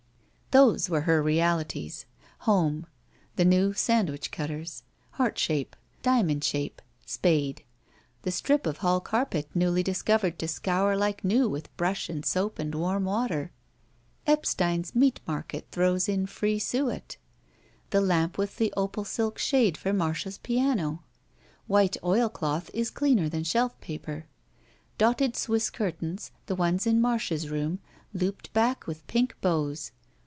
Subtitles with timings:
[0.53, 2.05] Those were her realities.
[2.39, 2.85] Home.
[3.37, 4.83] The new sand wich cutters.
[5.11, 5.77] Heart shape.
[6.01, 6.81] Diamond shape.
[7.05, 7.63] Spade.
[8.23, 12.59] The strip of hall carpet newly discovered to scour like new with brush and soap
[12.59, 13.53] and warm water.
[14.27, 17.15] Epstein's meat market throws in free suet.
[17.91, 21.01] The lamp with the opal silk shade for Marda's piano.
[21.67, 24.25] White oilcloth is clean&r than shelf paper.
[24.97, 27.79] Dotted Swiss curtains, the ones in Marda's room
[28.13, 29.93] looped back with pink bows.